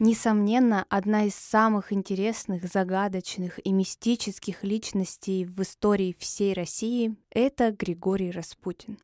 Несомненно, 0.00 0.86
одна 0.88 1.24
из 1.24 1.34
самых 1.34 1.92
интересных, 1.92 2.64
загадочных 2.64 3.60
и 3.62 3.70
мистических 3.70 4.64
личностей 4.64 5.44
в 5.44 5.60
истории 5.60 6.16
всей 6.18 6.54
России— 6.54 7.16
это 7.30 7.70
Григорий 7.70 8.30
Распутин. 8.30 8.98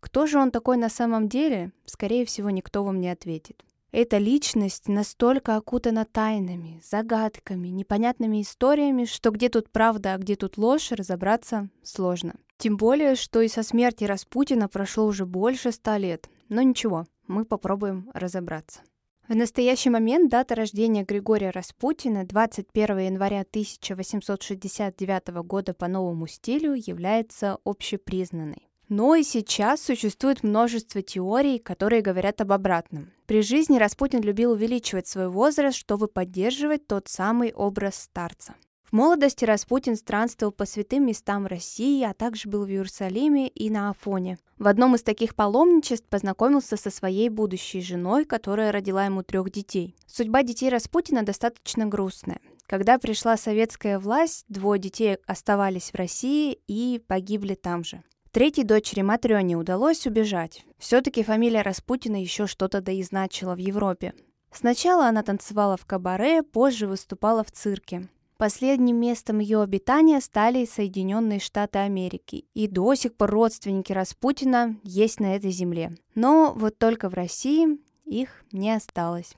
Кто 0.00 0.26
же 0.26 0.38
он 0.38 0.50
такой 0.50 0.78
на 0.78 0.88
самом 0.88 1.28
деле, 1.28 1.72
скорее 1.84 2.24
всего, 2.24 2.48
никто 2.48 2.82
вам 2.82 2.98
не 2.98 3.10
ответит. 3.10 3.62
Эта 3.92 4.16
личность 4.16 4.88
настолько 4.88 5.54
окутана 5.54 6.06
тайнами, 6.06 6.80
загадками, 6.82 7.68
непонятными 7.68 8.40
историями, 8.40 9.04
что 9.04 9.30
где 9.30 9.50
тут 9.50 9.68
правда, 9.68 10.14
а 10.14 10.16
где 10.16 10.34
тут 10.34 10.56
ложь, 10.56 10.92
разобраться 10.92 11.68
сложно. 11.82 12.36
Тем 12.56 12.78
более, 12.78 13.16
что 13.16 13.42
и 13.42 13.48
со 13.48 13.62
смерти 13.62 14.04
Распутина 14.04 14.66
прошло 14.68 15.04
уже 15.04 15.26
больше 15.26 15.72
ста 15.72 15.98
лет. 15.98 16.30
Но 16.48 16.62
ничего, 16.62 17.04
мы 17.26 17.44
попробуем 17.44 18.10
разобраться. 18.14 18.80
В 19.28 19.36
настоящий 19.36 19.90
момент 19.90 20.30
дата 20.30 20.54
рождения 20.54 21.04
Григория 21.04 21.50
Распутина 21.50 22.24
21 22.24 22.98
января 22.98 23.40
1869 23.42 25.28
года 25.44 25.74
по 25.74 25.86
новому 25.86 26.26
стилю 26.26 26.72
является 26.72 27.58
общепризнанной. 27.66 28.70
Но 28.88 29.14
и 29.14 29.22
сейчас 29.22 29.82
существует 29.82 30.42
множество 30.42 31.02
теорий, 31.02 31.58
которые 31.58 32.00
говорят 32.00 32.40
об 32.40 32.52
обратном. 32.52 33.10
При 33.26 33.42
жизни 33.42 33.76
Распутин 33.76 34.22
любил 34.22 34.52
увеличивать 34.52 35.06
свой 35.06 35.28
возраст, 35.28 35.76
чтобы 35.76 36.08
поддерживать 36.08 36.86
тот 36.86 37.08
самый 37.08 37.52
образ 37.52 37.96
старца. 37.96 38.54
В 38.88 38.94
молодости 38.94 39.44
Распутин 39.44 39.96
странствовал 39.96 40.50
по 40.50 40.64
святым 40.64 41.04
местам 41.04 41.46
России, 41.46 42.02
а 42.02 42.14
также 42.14 42.48
был 42.48 42.64
в 42.64 42.70
Иерусалиме 42.70 43.48
и 43.48 43.68
на 43.68 43.90
Афоне. 43.90 44.38
В 44.56 44.66
одном 44.66 44.94
из 44.94 45.02
таких 45.02 45.34
паломничеств 45.34 46.06
познакомился 46.08 46.78
со 46.78 46.88
своей 46.88 47.28
будущей 47.28 47.82
женой, 47.82 48.24
которая 48.24 48.72
родила 48.72 49.04
ему 49.04 49.22
трех 49.22 49.50
детей. 49.50 49.94
Судьба 50.06 50.42
детей 50.42 50.70
Распутина 50.70 51.22
достаточно 51.22 51.84
грустная. 51.84 52.40
Когда 52.66 52.98
пришла 52.98 53.36
советская 53.36 53.98
власть, 53.98 54.46
двое 54.48 54.80
детей 54.80 55.18
оставались 55.26 55.90
в 55.90 55.94
России 55.94 56.58
и 56.66 56.98
погибли 57.06 57.56
там 57.56 57.84
же. 57.84 58.02
Третьей 58.30 58.64
дочери 58.64 59.02
Матрёне 59.02 59.56
удалось 59.56 60.06
убежать. 60.06 60.64
Все-таки 60.78 61.22
фамилия 61.22 61.60
Распутина 61.60 62.16
еще 62.16 62.46
что-то 62.46 62.80
доизначила 62.80 63.54
в 63.54 63.58
Европе. 63.58 64.14
Сначала 64.50 65.08
она 65.08 65.22
танцевала 65.22 65.76
в 65.76 65.84
кабаре, 65.84 66.42
позже 66.42 66.86
выступала 66.86 67.44
в 67.44 67.50
цирке. 67.50 68.08
Последним 68.38 69.00
местом 69.00 69.40
ее 69.40 69.60
обитания 69.60 70.20
стали 70.20 70.64
Соединенные 70.64 71.40
Штаты 71.40 71.80
Америки, 71.80 72.44
и 72.54 72.68
до 72.68 72.94
сих 72.94 73.16
пор 73.16 73.30
родственники 73.32 73.92
Распутина 73.92 74.76
есть 74.84 75.18
на 75.18 75.34
этой 75.34 75.50
земле. 75.50 75.96
Но 76.14 76.52
вот 76.54 76.78
только 76.78 77.08
в 77.08 77.14
России 77.14 77.80
их 78.04 78.44
не 78.52 78.70
осталось. 78.70 79.34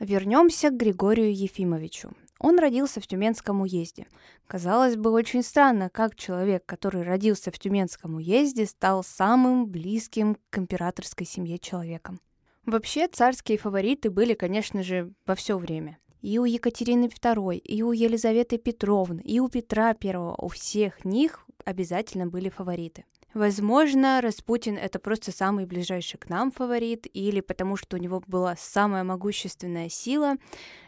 Вернемся 0.00 0.70
к 0.70 0.76
Григорию 0.76 1.32
Ефимовичу. 1.32 2.10
Он 2.40 2.58
родился 2.58 3.00
в 3.00 3.06
Тюменском 3.06 3.60
уезде. 3.60 4.08
Казалось 4.48 4.96
бы, 4.96 5.12
очень 5.12 5.44
странно, 5.44 5.88
как 5.88 6.16
человек, 6.16 6.66
который 6.66 7.04
родился 7.04 7.52
в 7.52 7.58
Тюменском 7.60 8.16
уезде, 8.16 8.66
стал 8.66 9.04
самым 9.04 9.68
близким 9.68 10.36
к 10.50 10.58
императорской 10.58 11.24
семье 11.24 11.58
человеком. 11.58 12.20
Вообще, 12.66 13.06
царские 13.06 13.58
фавориты 13.58 14.10
были, 14.10 14.34
конечно 14.34 14.82
же, 14.82 15.12
во 15.24 15.36
все 15.36 15.56
время 15.56 16.00
и 16.22 16.38
у 16.38 16.44
Екатерины 16.44 17.06
II, 17.06 17.58
и 17.58 17.82
у 17.82 17.92
Елизаветы 17.92 18.58
Петровны, 18.58 19.20
и 19.22 19.40
у 19.40 19.48
Петра 19.48 19.94
I. 20.02 20.16
У 20.16 20.48
всех 20.48 21.04
них 21.04 21.46
обязательно 21.64 22.26
были 22.26 22.48
фавориты. 22.48 23.04
Возможно, 23.32 24.20
Распутин 24.20 24.76
это 24.76 24.98
просто 24.98 25.30
самый 25.30 25.64
ближайший 25.64 26.18
к 26.18 26.28
нам 26.28 26.50
фаворит, 26.50 27.06
или 27.12 27.40
потому 27.40 27.76
что 27.76 27.96
у 27.96 28.00
него 28.00 28.20
была 28.26 28.56
самая 28.56 29.04
могущественная 29.04 29.88
сила. 29.88 30.34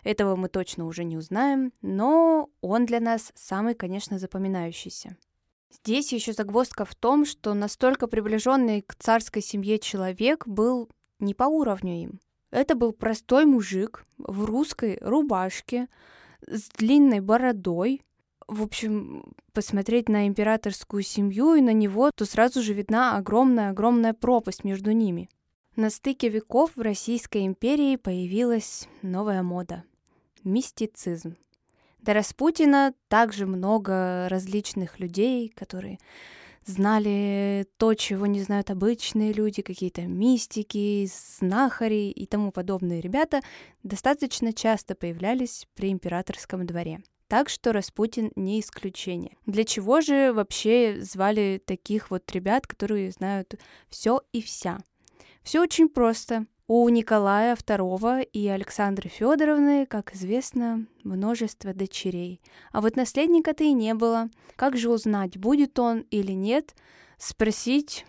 Этого 0.03 0.35
мы 0.35 0.49
точно 0.49 0.87
уже 0.87 1.05
не 1.05 1.17
узнаем, 1.17 1.73
но 1.83 2.51
он 2.61 2.85
для 2.85 2.99
нас 2.99 3.31
самый, 3.37 3.75
конечно, 3.75 4.19
запоминающийся. 4.19 5.17
Здесь 5.71 6.13
еще 6.13 6.33
загвоздка 6.33 6.85
в 6.85 6.95
том, 6.97 7.25
что 7.25 7.55
настолько 7.55 8.09
приближенный 8.09 8.83
к 8.83 8.97
царской 8.97 9.41
семье 9.41 9.79
человек 9.79 10.47
был 10.47 10.91
не 11.21 11.35
по 11.35 11.45
уровню 11.45 12.03
им. 12.03 12.21
Это 12.53 12.75
был 12.75 12.93
простой 12.93 13.47
мужик 13.47 14.05
в 14.19 14.45
русской 14.45 14.99
рубашке 15.01 15.89
с 16.47 16.69
длинной 16.69 17.21
бородой. 17.21 18.03
В 18.47 18.63
общем, 18.63 19.35
посмотреть 19.55 20.11
на 20.11 20.27
императорскую 20.29 21.03
семью 21.03 21.55
и 21.55 21.63
на 21.63 21.73
него, 21.73 22.11
то 22.15 22.27
сразу 22.27 22.61
же 22.61 22.75
видна 22.75 23.17
огромная-огромная 23.17 24.13
пропасть 24.13 24.65
между 24.65 24.93
ними. 24.93 25.31
На 25.77 25.89
стыке 25.89 26.29
веков 26.29 26.73
в 26.77 26.83
Российской 26.83 27.47
империи 27.47 27.97
появилась 27.97 28.87
новая 29.01 29.43
мода– 29.43 29.85
мистицизм. 30.45 31.37
До 32.01 32.13
Распутина 32.13 32.93
также 33.09 33.47
много 33.47 34.29
различных 34.29 35.01
людей, 35.01 35.49
которые 35.49 35.99
знали 36.65 37.67
то, 37.77 37.95
чего 37.95 38.27
не 38.27 38.41
знают 38.43 38.71
обычные 38.71 39.33
люди, 39.33 39.63
какие-то 39.63 40.03
мистики, 40.03 41.09
знахари 41.39 42.11
и 42.11 42.27
тому 42.27 42.53
подобные 42.53 43.01
ребята 43.01 43.41
достаточно 43.83 44.53
часто 44.53 44.95
появлялись 44.95 45.67
при 45.75 45.91
императорском 45.91 46.67
дворе. 46.67 47.03
Так 47.29 47.49
что 47.49 47.73
Распутин 47.73 48.31
не 48.37 48.61
исключение. 48.61 49.37
Для 49.47 49.65
чего 49.65 50.03
же 50.03 50.33
вообще 50.35 50.99
звали 51.01 51.63
таких 51.65 52.11
вот 52.11 52.31
ребят, 52.33 52.67
которые 52.67 53.11
знают 53.11 53.55
все 53.89 54.21
и 54.33 54.43
вся? 54.43 54.81
Все 55.43 55.61
очень 55.63 55.89
просто. 55.89 56.47
У 56.69 56.89
Николая 56.89 57.57
II 57.57 58.23
и 58.33 58.49
Александры 58.49 59.09
Федоровны, 59.09 59.85
как 59.85 60.15
известно, 60.15 60.87
множество 61.03 61.75
дочерей. 61.75 62.41
А 62.71 62.81
вот 62.81 62.95
наследника-то 62.95 63.65
и 63.65 63.73
не 63.73 63.95
было. 63.95 64.31
Как 64.55 64.77
же 64.77 64.89
узнать, 64.91 65.37
будет 65.37 65.79
он 65.81 66.07
или 66.11 66.33
нет? 66.33 66.77
Спросить 67.19 68.07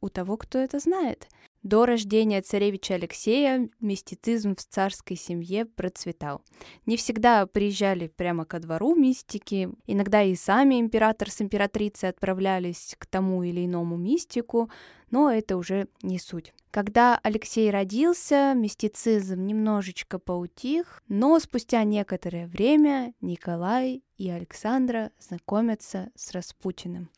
у 0.00 0.10
того, 0.10 0.36
кто 0.36 0.58
это 0.58 0.78
знает. 0.78 1.26
До 1.66 1.84
рождения 1.84 2.42
царевича 2.42 2.94
Алексея 2.94 3.68
мистицизм 3.80 4.54
в 4.54 4.64
царской 4.64 5.16
семье 5.16 5.64
процветал. 5.64 6.42
Не 6.86 6.96
всегда 6.96 7.44
приезжали 7.44 8.06
прямо 8.06 8.44
ко 8.44 8.60
двору 8.60 8.94
мистики, 8.94 9.70
иногда 9.88 10.22
и 10.22 10.36
сами 10.36 10.78
император 10.78 11.28
с 11.28 11.42
императрицей 11.42 12.10
отправлялись 12.10 12.94
к 12.96 13.06
тому 13.06 13.42
или 13.42 13.66
иному 13.66 13.96
мистику, 13.96 14.70
но 15.10 15.28
это 15.28 15.56
уже 15.56 15.88
не 16.02 16.20
суть. 16.20 16.54
Когда 16.70 17.18
Алексей 17.20 17.68
родился, 17.68 18.52
мистицизм 18.54 19.44
немножечко 19.44 20.20
поутих, 20.20 21.02
но 21.08 21.36
спустя 21.40 21.82
некоторое 21.82 22.46
время 22.46 23.12
Николай 23.20 24.04
и 24.18 24.30
Александра 24.30 25.10
знакомятся 25.18 26.12
с 26.14 26.30
Распутиным. 26.30 27.10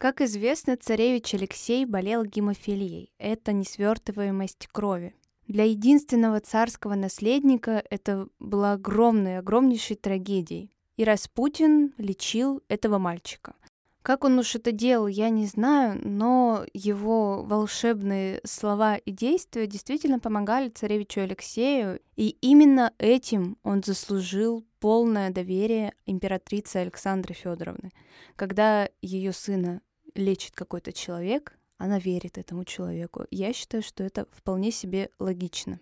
Как 0.00 0.22
известно, 0.22 0.78
царевич 0.78 1.34
Алексей 1.34 1.84
болел 1.84 2.24
гемофилией. 2.24 3.12
Это 3.18 3.52
несвертываемость 3.52 4.66
крови. 4.68 5.14
Для 5.46 5.64
единственного 5.64 6.40
царского 6.40 6.94
наследника 6.94 7.84
это 7.90 8.26
была 8.38 8.72
огромной, 8.72 9.36
огромнейшей 9.36 9.96
трагедией. 9.96 10.72
И 10.96 11.04
Распутин 11.04 11.92
лечил 11.98 12.62
этого 12.68 12.96
мальчика. 12.96 13.54
Как 14.00 14.24
он 14.24 14.38
уж 14.38 14.54
это 14.54 14.72
делал, 14.72 15.06
я 15.06 15.28
не 15.28 15.44
знаю, 15.44 16.00
но 16.02 16.64
его 16.72 17.42
волшебные 17.42 18.40
слова 18.44 18.96
и 18.96 19.10
действия 19.10 19.66
действительно 19.66 20.18
помогали 20.18 20.70
царевичу 20.70 21.20
Алексею, 21.20 22.00
и 22.16 22.38
именно 22.40 22.94
этим 22.96 23.58
он 23.62 23.82
заслужил 23.84 24.64
полное 24.78 25.28
доверие 25.28 25.92
императрицы 26.06 26.76
Александры 26.76 27.34
Федоровны. 27.34 27.90
Когда 28.36 28.88
ее 29.02 29.34
сына 29.34 29.82
лечит 30.14 30.54
какой-то 30.54 30.92
человек, 30.92 31.56
она 31.78 31.98
верит 31.98 32.36
этому 32.36 32.64
человеку. 32.64 33.24
Я 33.30 33.52
считаю, 33.52 33.82
что 33.82 34.04
это 34.04 34.26
вполне 34.32 34.70
себе 34.70 35.10
логично. 35.18 35.80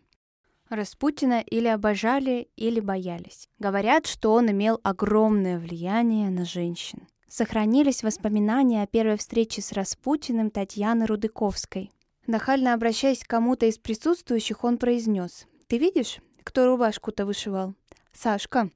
Распутина 0.68 1.40
или 1.40 1.66
обожали, 1.66 2.48
или 2.56 2.80
боялись. 2.80 3.48
Говорят, 3.58 4.06
что 4.06 4.32
он 4.32 4.50
имел 4.50 4.78
огромное 4.82 5.58
влияние 5.58 6.30
на 6.30 6.44
женщин. 6.44 7.08
Сохранились 7.26 8.02
воспоминания 8.02 8.82
о 8.82 8.86
первой 8.86 9.16
встрече 9.16 9.60
с 9.60 9.72
Распутиным 9.72 10.50
Татьяны 10.50 11.06
Рудыковской. 11.06 11.90
Нахально 12.26 12.74
обращаясь 12.74 13.24
к 13.24 13.26
кому-то 13.26 13.66
из 13.66 13.78
присутствующих, 13.78 14.62
он 14.62 14.78
произнес. 14.78 15.46
«Ты 15.66 15.78
видишь, 15.78 16.18
кто 16.44 16.66
рубашку-то 16.66 17.26
вышивал? 17.26 17.74
Сашка!» 18.12 18.70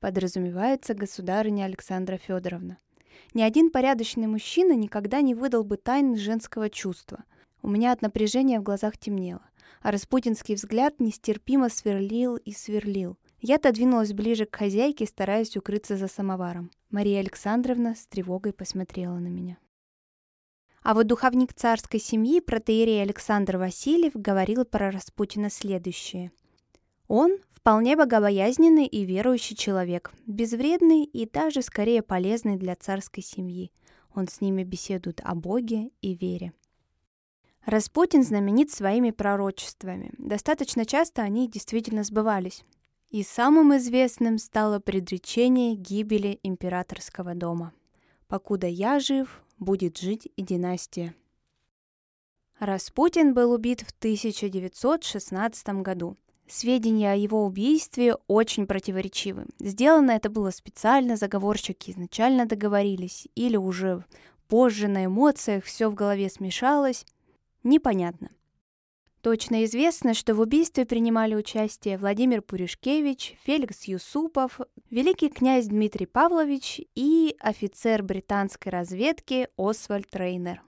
Подразумевается 0.00 0.94
государыня 0.94 1.64
Александра 1.64 2.16
Федоровна. 2.16 2.78
Ни 3.34 3.42
один 3.42 3.70
порядочный 3.70 4.26
мужчина 4.26 4.74
никогда 4.74 5.20
не 5.20 5.34
выдал 5.34 5.64
бы 5.64 5.76
тайны 5.76 6.16
женского 6.16 6.70
чувства. 6.70 7.24
У 7.62 7.68
меня 7.68 7.92
от 7.92 8.02
напряжения 8.02 8.60
в 8.60 8.62
глазах 8.62 8.96
темнело, 8.96 9.42
а 9.82 9.90
распутинский 9.90 10.54
взгляд 10.54 10.98
нестерпимо 10.98 11.68
сверлил 11.68 12.36
и 12.36 12.52
сверлил. 12.52 13.18
Я 13.40 13.56
отодвинулась 13.56 14.12
ближе 14.12 14.44
к 14.46 14.56
хозяйке, 14.56 15.06
стараясь 15.06 15.56
укрыться 15.56 15.96
за 15.96 16.08
самоваром. 16.08 16.70
Мария 16.90 17.20
Александровна 17.20 17.94
с 17.94 18.06
тревогой 18.06 18.52
посмотрела 18.52 19.18
на 19.18 19.28
меня. 19.28 19.58
А 20.82 20.94
вот 20.94 21.06
духовник 21.06 21.52
царской 21.52 22.00
семьи, 22.00 22.40
протеерей 22.40 23.02
Александр 23.02 23.58
Васильев, 23.58 24.12
говорил 24.14 24.64
про 24.64 24.90
Распутина 24.90 25.50
следующее. 25.50 26.32
Он 27.12 27.38
вполне 27.50 27.96
богобоязненный 27.96 28.86
и 28.86 29.04
верующий 29.04 29.56
человек, 29.56 30.12
безвредный 30.28 31.02
и 31.02 31.28
даже 31.28 31.60
скорее 31.60 32.02
полезный 32.02 32.56
для 32.56 32.76
царской 32.76 33.20
семьи. 33.20 33.72
Он 34.14 34.28
с 34.28 34.40
ними 34.40 34.62
беседует 34.62 35.20
о 35.24 35.34
Боге 35.34 35.90
и 36.02 36.14
вере. 36.14 36.52
Распутин 37.66 38.22
знаменит 38.22 38.70
своими 38.70 39.10
пророчествами. 39.10 40.12
Достаточно 40.18 40.86
часто 40.86 41.22
они 41.22 41.48
действительно 41.48 42.04
сбывались. 42.04 42.62
И 43.08 43.24
самым 43.24 43.76
известным 43.76 44.38
стало 44.38 44.78
предречение 44.78 45.74
гибели 45.74 46.38
императорского 46.44 47.34
дома. 47.34 47.72
«Покуда 48.28 48.68
я 48.68 49.00
жив, 49.00 49.42
будет 49.58 49.98
жить 49.98 50.28
и 50.36 50.42
династия». 50.42 51.16
Распутин 52.60 53.34
был 53.34 53.50
убит 53.50 53.80
в 53.80 53.90
1916 53.98 55.82
году. 55.82 56.16
Сведения 56.50 57.12
о 57.12 57.16
его 57.16 57.46
убийстве 57.46 58.16
очень 58.26 58.66
противоречивы. 58.66 59.46
Сделано 59.60 60.10
это 60.10 60.28
было 60.28 60.50
специально, 60.50 61.14
заговорщики 61.14 61.92
изначально 61.92 62.44
договорились, 62.44 63.28
или 63.36 63.56
уже 63.56 64.04
позже 64.48 64.88
на 64.88 65.04
эмоциях 65.04 65.62
все 65.62 65.88
в 65.88 65.94
голове 65.94 66.28
смешалось. 66.28 67.06
Непонятно. 67.62 68.30
Точно 69.20 69.64
известно, 69.64 70.12
что 70.12 70.34
в 70.34 70.40
убийстве 70.40 70.84
принимали 70.86 71.36
участие 71.36 71.98
Владимир 71.98 72.42
Пуришкевич, 72.42 73.36
Феликс 73.44 73.84
Юсупов, 73.84 74.58
великий 74.90 75.28
князь 75.28 75.66
Дмитрий 75.66 76.06
Павлович 76.06 76.80
и 76.96 77.36
офицер 77.38 78.02
британской 78.02 78.72
разведки 78.72 79.46
Освальд 79.56 80.08
Рейнер. 80.16 80.62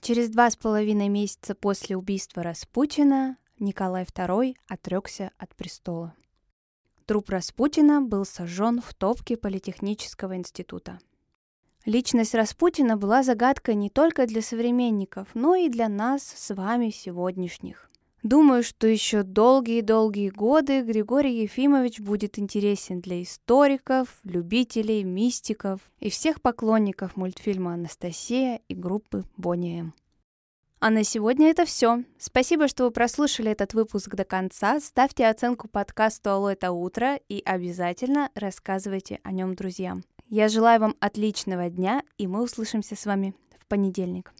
Через 0.00 0.28
два 0.28 0.48
с 0.48 0.56
половиной 0.56 1.08
месяца 1.08 1.56
после 1.56 1.96
убийства 1.96 2.44
Распутина 2.44 3.36
Николай 3.58 4.04
II 4.04 4.54
отрекся 4.68 5.30
от 5.38 5.54
престола. 5.54 6.14
Труп 7.06 7.30
Распутина 7.30 8.02
был 8.02 8.24
сожжен 8.24 8.80
в 8.80 8.92
топке 8.92 9.36
Политехнического 9.36 10.36
института. 10.36 10.98
Личность 11.86 12.34
Распутина 12.34 12.96
была 12.96 13.22
загадкой 13.22 13.76
не 13.76 13.88
только 13.88 14.26
для 14.26 14.42
современников, 14.42 15.28
но 15.34 15.54
и 15.54 15.68
для 15.68 15.88
нас 15.88 16.22
с 16.22 16.54
вами 16.54 16.90
сегодняшних. 16.90 17.90
Думаю, 18.22 18.64
что 18.64 18.88
еще 18.88 19.22
долгие-долгие 19.22 20.30
годы 20.30 20.82
Григорий 20.82 21.42
Ефимович 21.42 22.00
будет 22.00 22.40
интересен 22.40 23.00
для 23.00 23.22
историков, 23.22 24.18
любителей, 24.24 25.04
мистиков 25.04 25.80
и 26.00 26.10
всех 26.10 26.42
поклонников 26.42 27.16
мультфильма 27.16 27.74
«Анастасия» 27.74 28.60
и 28.68 28.74
группы 28.74 29.24
Бонни 29.36 29.78
М. 29.78 29.94
А 30.78 30.90
на 30.90 31.04
сегодня 31.04 31.50
это 31.50 31.64
все. 31.64 32.04
Спасибо, 32.18 32.68
что 32.68 32.84
вы 32.84 32.90
прослушали 32.90 33.50
этот 33.50 33.72
выпуск 33.72 34.14
до 34.14 34.24
конца. 34.24 34.78
Ставьте 34.78 35.26
оценку 35.26 35.68
подкасту 35.68 36.30
«Алло, 36.30 36.50
это 36.50 36.70
утро» 36.72 37.18
и 37.28 37.42
обязательно 37.44 38.30
рассказывайте 38.34 39.20
о 39.22 39.32
нем 39.32 39.54
друзьям. 39.54 40.04
Я 40.28 40.48
желаю 40.48 40.80
вам 40.80 40.94
отличного 41.00 41.70
дня, 41.70 42.02
и 42.18 42.26
мы 42.26 42.42
услышимся 42.42 42.94
с 42.94 43.06
вами 43.06 43.34
в 43.58 43.66
понедельник. 43.66 44.32